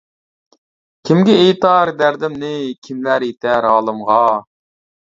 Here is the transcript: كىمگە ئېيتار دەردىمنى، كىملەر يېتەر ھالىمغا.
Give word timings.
كىمگە 1.09 1.35
ئېيتار 1.41 1.93
دەردىمنى، 2.01 2.51
كىملەر 2.89 3.31
يېتەر 3.31 3.71
ھالىمغا. 3.75 4.23